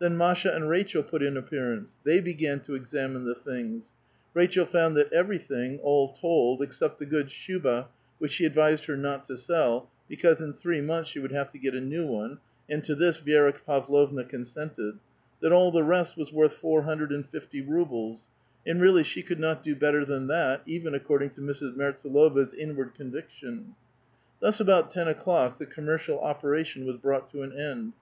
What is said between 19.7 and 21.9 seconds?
better than that, even according to Mrs.